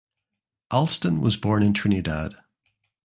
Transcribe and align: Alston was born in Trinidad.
Alston 0.71 1.21
was 1.21 1.37
born 1.37 1.61
in 1.61 1.75
Trinidad. 1.75 2.33